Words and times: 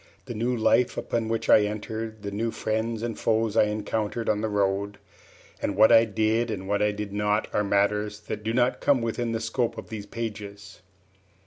The 0.25 0.33
new 0.33 0.57
life 0.57 0.97
upon 0.97 1.27
which 1.27 1.47
I 1.47 1.59
entered, 1.59 2.23
the 2.23 2.31
new 2.31 2.49
friends 2.49 3.03
and 3.03 3.19
foes 3.19 3.55
I 3.55 3.65
encountered 3.65 4.29
on 4.29 4.41
the 4.41 4.49
road, 4.49 4.97
and 5.61 5.75
what 5.75 5.91
I 5.91 6.05
did 6.05 6.49
and 6.49 6.67
what 6.67 6.81
I 6.81 6.89
did 6.91 7.13
not, 7.13 7.47
are 7.53 7.63
matters 7.63 8.19
that 8.21 8.43
do 8.43 8.51
not 8.51 8.81
come 8.81 9.03
within 9.03 9.31
the 9.31 9.39
scope 9.39 9.77
of 9.77 9.89
these 9.89 10.07
pages. 10.07 10.81